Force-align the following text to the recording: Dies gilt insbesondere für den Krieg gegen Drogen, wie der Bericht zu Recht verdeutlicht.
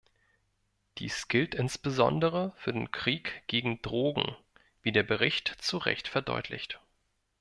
Dies 0.97 1.27
gilt 1.27 1.53
insbesondere 1.53 2.53
für 2.55 2.73
den 2.73 2.89
Krieg 2.89 3.43
gegen 3.45 3.83
Drogen, 3.83 4.35
wie 4.81 4.91
der 4.91 5.03
Bericht 5.03 5.55
zu 5.59 5.77
Recht 5.77 6.07
verdeutlicht. 6.07 6.81